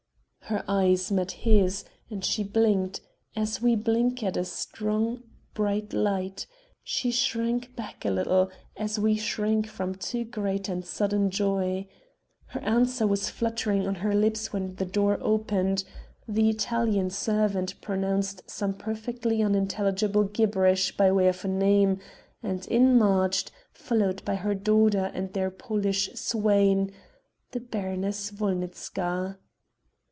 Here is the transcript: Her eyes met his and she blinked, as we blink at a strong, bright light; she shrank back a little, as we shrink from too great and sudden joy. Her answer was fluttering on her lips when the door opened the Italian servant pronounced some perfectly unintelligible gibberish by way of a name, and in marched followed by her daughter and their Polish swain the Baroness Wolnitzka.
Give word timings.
Her 0.45 0.65
eyes 0.67 1.13
met 1.13 1.31
his 1.31 1.85
and 2.09 2.25
she 2.25 2.43
blinked, 2.43 2.99
as 3.37 3.61
we 3.61 3.73
blink 3.77 4.21
at 4.21 4.35
a 4.35 4.43
strong, 4.43 5.23
bright 5.53 5.93
light; 5.93 6.45
she 6.83 7.09
shrank 7.09 7.73
back 7.77 8.03
a 8.03 8.11
little, 8.11 8.51
as 8.75 8.99
we 8.99 9.15
shrink 9.15 9.65
from 9.65 9.95
too 9.95 10.25
great 10.25 10.67
and 10.67 10.85
sudden 10.85 11.29
joy. 11.29 11.87
Her 12.47 12.59
answer 12.63 13.07
was 13.07 13.29
fluttering 13.29 13.87
on 13.87 13.95
her 13.95 14.13
lips 14.13 14.51
when 14.51 14.75
the 14.75 14.83
door 14.85 15.17
opened 15.21 15.85
the 16.27 16.49
Italian 16.49 17.11
servant 17.11 17.79
pronounced 17.79 18.43
some 18.51 18.73
perfectly 18.73 19.41
unintelligible 19.41 20.25
gibberish 20.25 20.97
by 20.97 21.13
way 21.13 21.29
of 21.29 21.45
a 21.45 21.47
name, 21.47 21.99
and 22.43 22.67
in 22.67 22.97
marched 22.99 23.53
followed 23.71 24.21
by 24.25 24.35
her 24.35 24.53
daughter 24.53 25.11
and 25.13 25.31
their 25.31 25.49
Polish 25.49 26.09
swain 26.15 26.91
the 27.51 27.61
Baroness 27.61 28.31
Wolnitzka. 28.33 29.37